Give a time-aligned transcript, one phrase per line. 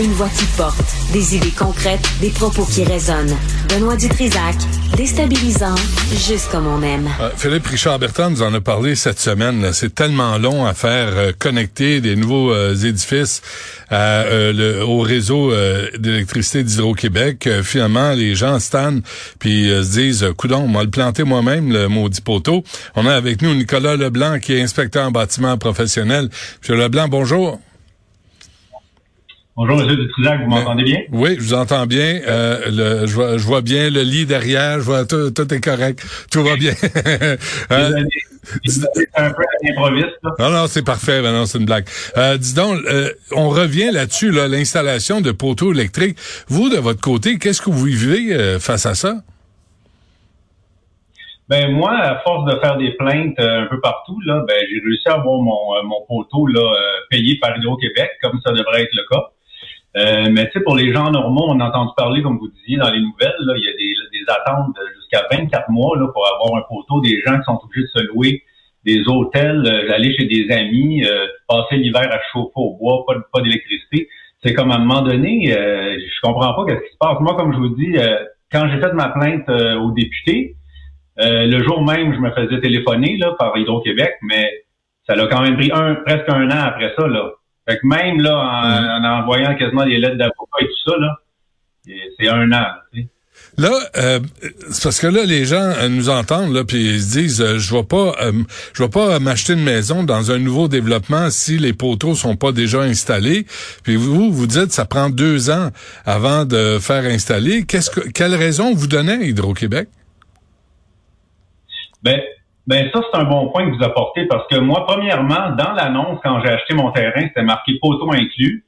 [0.00, 0.78] Une voix qui porte,
[1.12, 3.36] des idées concrètes, des propos qui résonnent.
[3.68, 4.54] Benoît Dutrisac,
[4.96, 5.74] déstabilisant,
[6.12, 7.08] juste comme on aime.
[7.20, 9.72] Euh, Philippe Richard Bertrand nous en a parlé cette semaine.
[9.72, 13.42] C'est tellement long à faire euh, connecter des nouveaux euh, édifices
[13.90, 15.50] au réseau
[15.98, 17.48] d'électricité d'Hydro-Québec.
[17.62, 19.00] Finalement, les gens stannent
[19.38, 22.62] puis se disent, coudon, moi le planter moi-même, le maudit poteau.
[22.96, 26.28] On a avec nous Nicolas Leblanc, qui est inspecteur en bâtiment professionnel.
[26.60, 27.58] Monsieur Leblanc, bonjour.
[29.60, 29.88] Bonjour, M.
[29.88, 31.00] Dutrisac, vous m'entendez bien?
[31.10, 32.20] Oui, je vous entends bien.
[32.28, 34.78] Euh, le, je, vois, je vois bien le lit derrière.
[34.78, 36.00] Je vois tout, tout est correct.
[36.30, 36.74] Tout va bien.
[37.72, 38.04] Euh,
[38.64, 39.42] C'est un peu.
[40.38, 41.20] Non, non, c'est parfait.
[41.22, 41.86] Ben non, c'est une blague.
[42.16, 46.16] Euh, dis donc, euh, on revient là-dessus, là, l'installation de poteaux électriques.
[46.46, 49.16] Vous, de votre côté, qu'est-ce que vous vivez euh, face à ça?
[51.48, 54.80] Ben moi, à force de faire des plaintes euh, un peu partout, là, ben j'ai
[54.80, 58.82] réussi à avoir mon, euh, mon poteau là, euh, payé par Hydro-Québec, comme ça devrait
[58.82, 59.30] être le cas.
[59.96, 62.76] Euh, mais tu sais, pour les gens normaux, on a entendu parler, comme vous disiez
[62.76, 66.06] dans les nouvelles, là, il y a des, des attentes de jusqu'à 24 mois là,
[66.12, 68.42] pour avoir un poteau, des gens qui sont obligés de se louer
[68.84, 73.40] des hôtels, euh, chez des amis, euh, passer l'hiver à chauffer au bois, pas, pas
[73.42, 74.08] d'électricité.
[74.42, 77.18] C'est comme à un moment donné, euh, je comprends pas qu'est-ce qui se passe.
[77.20, 80.56] Moi, comme je vous dis, euh, quand j'ai fait ma plainte euh, aux députés,
[81.20, 84.48] euh, le jour même, je me faisais téléphoner là, par Hydro-Québec, mais
[85.06, 87.06] ça l'a quand même pris un, presque un an après ça.
[87.08, 87.32] Là.
[87.68, 91.16] Fait que même là, en, en envoyant quasiment des lettres d'avocat et tout ça, là,
[92.18, 92.66] c'est un an.
[92.92, 93.08] tu sais.
[93.56, 94.20] Là, euh,
[94.70, 97.58] c'est parce que là, les gens euh, nous entendent là, puis ils se disent, euh,
[97.58, 98.32] je vais pas, euh,
[98.72, 102.52] je vais pas m'acheter une maison dans un nouveau développement si les poteaux sont pas
[102.52, 103.46] déjà installés.
[103.82, 105.70] Puis vous, vous dites, ça prend deux ans
[106.06, 107.64] avant de faire installer.
[107.64, 109.88] Qu'est-ce que, quelle raison vous donnez à Hydro-Québec?
[112.02, 112.20] Ben,
[112.68, 116.20] ben ça, c'est un bon point que vous apportez parce que moi, premièrement, dans l'annonce,
[116.22, 118.66] quand j'ai acheté mon terrain, c'était marqué poteau inclus.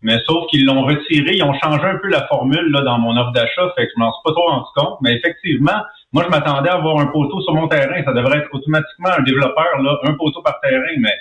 [0.00, 3.14] Mais sauf qu'ils l'ont retiré, ils ont changé un peu la formule là, dans mon
[3.14, 4.98] offre d'achat, fait que je m'en suis pas trop rendu compte.
[5.02, 5.82] Mais effectivement,
[6.14, 8.02] moi, je m'attendais à avoir un poteau sur mon terrain.
[8.06, 11.14] Ça devrait être automatiquement un développeur, là, un poteau par terrain, mais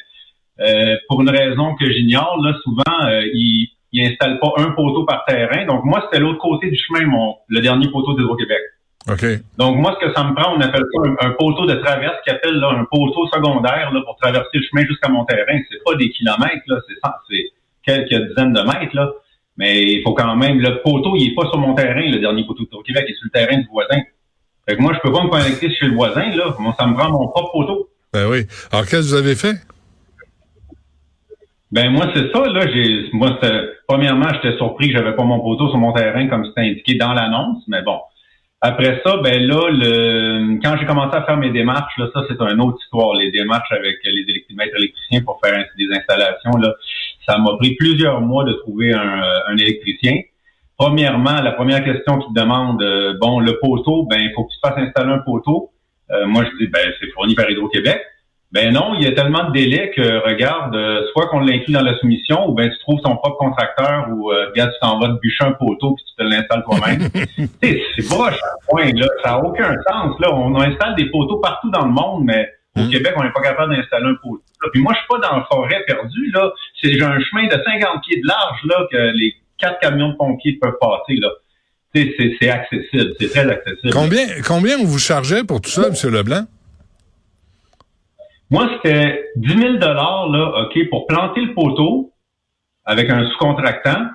[0.61, 5.03] euh, pour une raison que j'ignore, là, souvent, euh, ils, ils installent pas un poteau
[5.03, 5.65] par terrain.
[5.65, 8.61] Donc, moi, c'était l'autre côté du chemin, mon le dernier poteau d'Hydro-Québec.
[9.07, 9.25] OK.
[9.57, 12.15] Donc, moi, ce que ça me prend, on appelle ça un, un poteau de traverse,
[12.23, 15.59] qui appelle là, un poteau secondaire là, pour traverser le chemin jusqu'à mon terrain.
[15.69, 16.77] C'est pas des kilomètres, là,
[17.29, 17.51] c'est
[17.83, 19.11] quelques dizaines de mètres, là.
[19.57, 22.45] Mais il faut quand même, le poteau, il est pas sur mon terrain, le dernier
[22.45, 24.01] poteau de Québec, il est sur le terrain du voisin.
[24.67, 26.55] Fait que moi, je peux pas me connecter chez le voisin, là.
[26.57, 27.89] Moi, ça me prend mon propre poteau.
[28.11, 28.47] Ben oui.
[28.71, 29.55] Alors, qu'est-ce que vous avez fait?
[31.71, 32.67] Ben moi c'est ça là.
[32.71, 36.45] J'ai moi c'était- premièrement j'étais surpris que j'avais pas mon poteau sur mon terrain comme
[36.45, 37.99] c'était indiqué dans l'annonce, mais bon.
[38.69, 42.41] Après ça, ben là le quand j'ai commencé à faire mes démarches là, ça c'est
[42.41, 43.13] une autre histoire.
[43.13, 46.73] Les démarches avec les électri- maîtres électriciens pour faire des installations là,
[47.27, 50.15] ça m'a pris plusieurs mois de trouver un, euh, un électricien.
[50.77, 54.53] Premièrement, la première question qui te demande euh, bon le poteau, ben il faut que
[54.55, 55.57] tu fasses installer un poteau.
[56.09, 58.01] Euh, moi je dis ben c'est fourni par Hydro-Québec.
[58.55, 61.81] Ben non, il y a tellement de délais que, regarde, euh, soit qu'on l'inclut dans
[61.81, 65.09] la soumission, ou ben tu trouves ton propre contracteur, ou euh, regarde, tu t'en vas
[65.09, 67.09] te bûcher un poteau puis tu te l'installes toi-même.
[67.61, 69.07] C'est broche à point, là.
[69.25, 70.33] Ça n'a aucun sens, là.
[70.33, 72.89] On installe des poteaux partout dans le monde, mais au Mm.
[72.91, 74.41] Québec, on n'est pas capable d'installer un poteau.
[74.63, 74.69] Là.
[74.71, 76.49] Puis moi, je suis pas dans la forêt perdue, là.
[76.81, 80.15] C'est j'ai un chemin de 50 pieds de large, là, que les quatre camions de
[80.15, 81.27] pompiers peuvent passer, là.
[81.93, 83.91] C'est accessible, c'est très accessible.
[83.91, 86.13] Combien, combien on vous chargeait pour tout ça, M.
[86.13, 86.45] Leblanc?
[88.55, 92.11] Moi, c'était 10 000 là, OK, pour planter le poteau
[92.85, 94.05] avec un sous-contractant.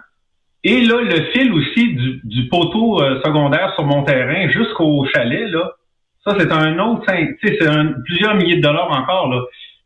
[0.64, 5.48] Et là, le fil aussi du, du poteau euh, secondaire sur mon terrain jusqu'au chalet,
[5.50, 5.72] là,
[6.24, 7.04] ça, c'est un autre,
[7.42, 9.40] c'est un- plusieurs milliers de dollars encore, là.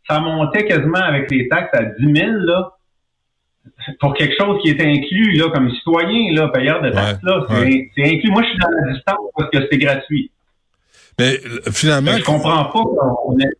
[0.08, 2.70] Ça montait quasiment avec les taxes à 10 000, là,
[4.00, 7.46] pour quelque chose qui était inclus, là, comme citoyen, là, payeur de taxes, Ouais, là.
[7.48, 7.90] C'est ouais.
[7.96, 8.30] c'est inclus.
[8.30, 10.30] Moi, je suis dans la distance parce que c'est gratuit.
[11.18, 11.38] Mais
[11.72, 13.50] finalement, Je comprends pas qu'on ait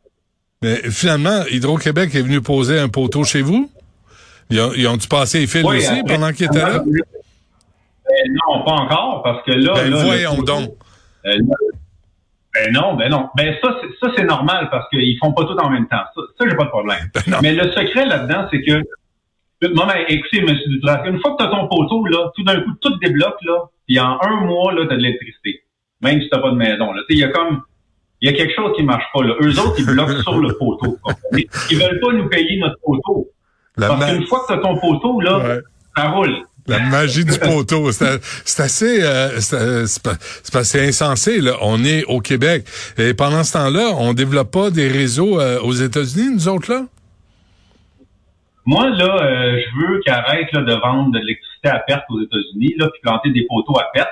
[0.64, 3.70] mais finalement, Hydro-Québec est venu poser un poteau chez vous?
[4.50, 6.82] Ils ont, ils ont dû passer les fils Oui, aussi après- pendant qu'ils étaient là?
[6.84, 9.72] Non, pas encore, parce que là...
[9.74, 10.70] Ben là, voyons donc.
[11.26, 11.56] euh, là,
[12.54, 13.28] ben non, ben non.
[13.36, 16.04] Ben ça, c'est, ça c'est normal parce qu'ils font pas tout en même temps.
[16.14, 17.10] Ça, ça j'ai pas de problème.
[17.26, 17.38] Ben.
[17.42, 18.82] Mais le secret là-dedans, c'est que
[19.74, 20.54] moi, ben, écoutez, M.
[20.68, 23.64] Dutrac, une fois que tu as ton poteau, là, tout d'un coup, tout débloque, là,
[23.86, 25.62] puis en un mois, là, tu as de l'électricité.
[26.02, 26.92] Même si tu pas de maison.
[26.92, 27.02] Là.
[27.08, 27.62] Il y a comme
[28.24, 29.22] il y a quelque chose qui marche pas.
[29.22, 29.34] Là.
[29.42, 30.96] Eux autres, ils bloquent sur le poteau.
[31.70, 33.28] Ils veulent pas nous payer notre poteau.
[33.76, 35.60] La, Parce qu'une fois que tu as ton poteau, là, Ouais.
[35.94, 36.34] ça roule.
[36.66, 41.42] la magie du poteau, c'est assez, euh, c'est c'est insensé.
[41.42, 41.52] Là.
[41.60, 42.64] On est au Québec
[42.96, 46.86] et pendant ce temps-là, on développe pas des réseaux euh, aux États-Unis, nous autres là?
[48.64, 52.22] Moi, là, euh, je veux qu'ils arrêtent là, de vendre de l'électricité à perte aux
[52.22, 54.08] États-Unis, là, puis planter des poteaux à perte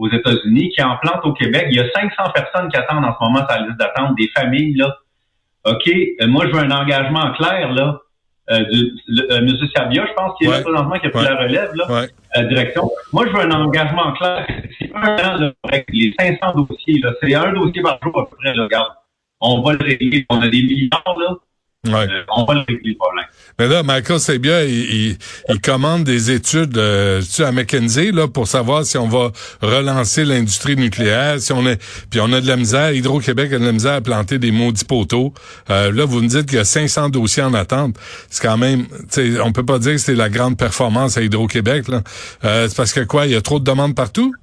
[0.00, 1.66] aux États-Unis, qui en plantent au Québec.
[1.70, 4.28] Il y a 500 personnes qui attendent en ce moment sur la liste d'attente, des
[4.36, 4.96] familles, là.
[5.66, 7.98] OK, euh, moi, je veux un engagement clair, là,
[8.50, 9.48] euh, du, le- euh, M.
[9.76, 10.56] Sabia, je pense, qui est Ouais.
[10.56, 11.30] là présentement, qui a pris Ouais.
[11.30, 12.08] la relève, là, Ouais.
[12.34, 12.90] la direction.
[13.12, 14.46] Moi, je veux un engagement clair.
[14.78, 15.52] C'est un an, là,
[15.92, 17.12] les 500 dossiers, là.
[17.22, 18.88] C'est un dossier par jour, à peu près, là, regarde.
[19.42, 20.24] On va le régler.
[20.30, 21.34] On a des milliards, là.
[21.86, 21.94] Ouais.
[21.94, 23.24] Euh, on va le régler, le problème.
[23.58, 25.18] Mais là, Michael Sabia, il, il,
[25.48, 29.30] il commande des études euh, tu sais, à McKinsey là pour savoir si on va
[29.62, 33.64] relancer l'industrie nucléaire, si on est puis on a de la misère, Hydro-Québec a de
[33.64, 35.32] la misère à planter des maudits poteaux.
[35.70, 37.96] Euh, là, vous me dites qu'il y a 500 dossiers en attente.
[38.28, 38.86] C'est quand même,
[39.42, 42.02] on peut pas dire que c'est la grande performance à Hydro-Québec là.
[42.44, 44.34] Euh, c'est parce que quoi, il y a trop de demandes partout?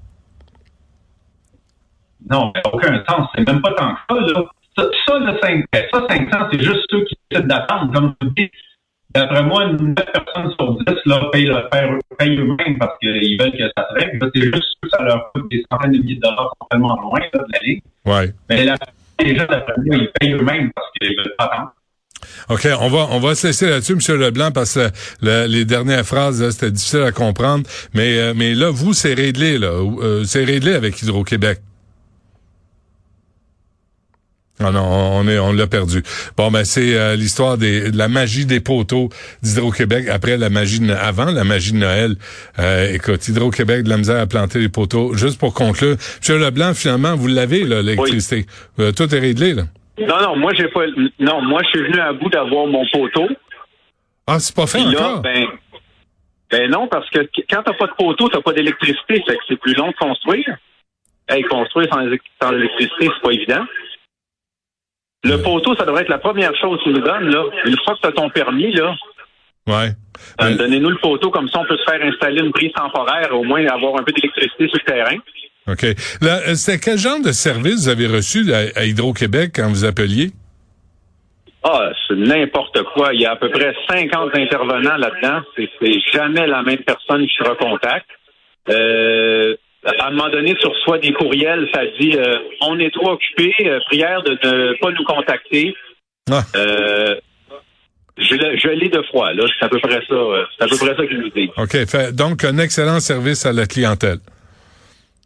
[2.27, 3.29] Non, aucun sens.
[3.35, 4.43] C'est même pas tant que ça, là.
[4.75, 7.93] Ça, ça, le 5, ça 500, c'est juste ceux qui d'attendre.
[7.93, 8.49] Comme vous dis,
[9.13, 13.93] d'après moi, 9 personnes sur 10 là, payent, eux-mêmes parce qu'ils veulent que ça se
[13.99, 14.31] règle.
[14.33, 17.39] C'est juste ceux ça leur coûte des centaines de milliers de dollars complètement loin là,
[17.39, 18.13] de la.
[18.19, 18.33] Ouais.
[18.49, 18.75] Mais la
[19.19, 21.71] les gens, d'après moi, ils payent eux-mêmes parce qu'ils veulent pas attendre.
[22.49, 24.19] OK, on va on va se laisser là-dessus, M.
[24.19, 24.89] Leblanc, parce que
[25.21, 27.63] le- les dernières phrases, c'était difficile à comprendre.
[27.93, 29.67] Mais euh, mais là, vous, c'est réglé, là.
[29.69, 31.59] Euh, c'est réglé avec Hydro-Québec.
[34.59, 36.01] Ah non, on est on l'a perdu.
[36.35, 39.09] Bon ben c'est euh, l'histoire des de la magie des poteaux
[39.43, 42.15] d'Hydro-Québec après la magie de, avant la magie de Noël.
[42.57, 45.13] Euh, écoute, Hydro-Québec de la misère à planter les poteaux.
[45.13, 45.95] Juste pour conclure,
[46.27, 46.37] M.
[46.37, 48.47] Leblanc, finalement, vous l'avez là l'électricité.
[48.79, 49.63] Euh, tout est réglé là.
[49.99, 50.85] Non, non, moi j'ai pas.
[51.19, 53.27] Non, moi je suis venu à bout d'avoir mon poteau.
[54.25, 55.21] Ah, c'est pas fait là, encore?
[55.21, 55.45] ben,
[56.49, 59.59] ben non, parce que quand t'as pas de poteau, t'as pas d'électricité, fait que c'est
[59.59, 60.57] plus long de construire.
[61.29, 62.01] Hey, construire sans,
[62.41, 63.65] sans électricité, c'est pas évident.
[65.27, 67.43] Le poteau, ça devrait être la première chose qu'ils nous donnent, là.
[67.65, 68.95] Une fois que t'as ton permis, là,
[69.67, 69.89] Ouais.
[70.41, 73.35] euh, Euh, donnez-nous le poteau, comme ça on peut se faire installer une prise temporaire,
[73.37, 75.17] au moins avoir un peu d'électricité sur le terrain.
[75.67, 75.83] OK.
[75.83, 80.31] Euh, c'était quel genre de service vous avez reçu à, à Hydro-Québec quand vous appeliez?
[81.63, 83.13] Ah, c'est n'importe quoi.
[83.13, 85.41] Il y a à peu près 50 intervenants là-dedans.
[85.57, 88.07] C'est, c'est jamais la même personne qui se recontacte.
[88.69, 89.55] Euh,
[89.99, 93.53] à un moment donné, tu reçois des courriels, ça dit euh, on est trop occupé,
[93.65, 95.73] euh, prière de ne pas nous contacter.
[96.29, 96.41] Ah.
[96.55, 97.15] Euh,
[98.17, 98.33] je,
[98.69, 99.43] l'ai- de froid, là.
[99.59, 100.13] C'est à peu près ça.
[100.15, 101.49] euh, C'est à peu près ça qu'ils nous disent.
[101.57, 101.85] OK.
[101.87, 104.17] Fait, donc, un excellent service à la clientèle.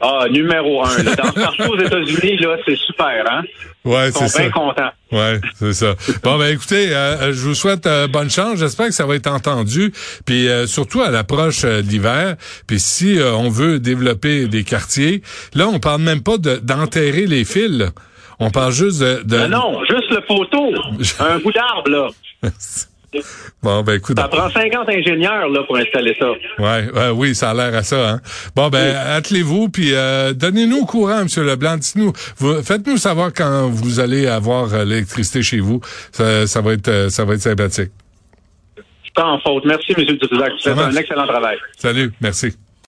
[0.02, 1.04] Ah, numéro un.
[1.04, 1.16] là.
[1.16, 3.44] Dans aux États-Unis, là, c'est super, hein?
[3.86, 4.54] Ouais, Ils sont c'est bien ça.
[4.60, 4.92] contents.
[5.12, 5.96] Ouais, c'est ça.
[6.24, 8.58] Bon, ben écoutez, euh, euh, je vous souhaite euh, bonne chance.
[8.60, 9.92] J'espère que ça va être entendu.
[10.26, 12.36] Puis euh, surtout à l'approche euh, de l'hiver.
[12.68, 15.22] Puis si euh, on veut développer des quartiers,
[15.56, 17.70] là, on parle même pas de- d'enterrer les fils.
[17.70, 17.88] là.
[18.40, 19.22] On parle juste de...
[19.24, 20.72] de- Non, non, juste le poteau.
[21.20, 22.08] Un bout d'arbre, là.
[23.62, 24.18] Bon, ben écoute.
[24.18, 26.30] Ça prend 50 ingénieurs, là, pour installer ça.
[26.60, 28.10] Ouais, ouais, oui, ça a l'air à ça.
[28.12, 28.22] Hein?
[28.56, 31.28] Bon, ben, attelez-vous, puis euh, donnez-nous au courant, M.
[31.46, 31.78] Leblanc.
[31.78, 35.82] Dites-nous, vous- faites-nous savoir quand vous allez avoir euh, l'électricité chez vous.
[36.12, 37.92] Ça, ça va être, euh, ça va être sympathique.
[39.14, 39.66] Pas en faute.
[39.66, 40.06] Merci, M.
[40.06, 40.52] Dutrisac.
[40.54, 41.58] Vous faites un excellent travail.
[41.78, 42.56] Salut, merci.